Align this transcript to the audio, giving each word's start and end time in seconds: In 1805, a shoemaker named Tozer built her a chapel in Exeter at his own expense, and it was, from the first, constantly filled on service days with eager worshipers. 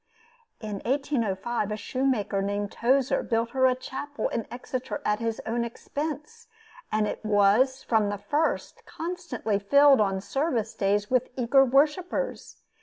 In 0.61 0.77
1805, 0.83 1.69
a 1.71 1.77
shoemaker 1.77 2.41
named 2.41 2.71
Tozer 2.71 3.21
built 3.21 3.51
her 3.51 3.67
a 3.67 3.75
chapel 3.75 4.29
in 4.29 4.47
Exeter 4.49 4.99
at 5.05 5.19
his 5.19 5.39
own 5.45 5.63
expense, 5.63 6.47
and 6.91 7.05
it 7.07 7.23
was, 7.23 7.83
from 7.83 8.09
the 8.09 8.17
first, 8.17 8.83
constantly 8.87 9.59
filled 9.59 10.01
on 10.01 10.19
service 10.19 10.73
days 10.73 11.11
with 11.11 11.29
eager 11.37 11.63
worshipers. 11.63 12.63